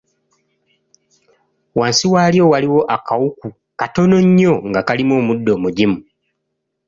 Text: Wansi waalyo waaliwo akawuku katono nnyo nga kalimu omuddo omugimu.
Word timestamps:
Wansi 1.79 2.05
waalyo 2.13 2.43
waaliwo 2.51 2.81
akawuku 2.95 3.47
katono 3.79 4.17
nnyo 4.25 4.53
nga 4.69 4.81
kalimu 4.87 5.13
omuddo 5.21 5.51
omugimu. 5.57 5.97